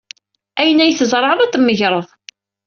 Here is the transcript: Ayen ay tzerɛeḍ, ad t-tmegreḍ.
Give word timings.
Ayen 0.59 0.83
ay 0.83 0.93
tzerɛeḍ, 0.93 1.39
ad 1.41 1.51
t-tmegreḍ. 1.51 2.07